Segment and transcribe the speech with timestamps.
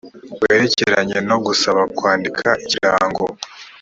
[0.41, 3.23] werekeranye no gusaba kwandika ikirango